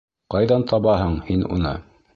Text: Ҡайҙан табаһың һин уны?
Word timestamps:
Ҡайҙан 0.35 0.65
табаһың 0.71 1.21
һин 1.29 1.47
уны? 1.59 1.79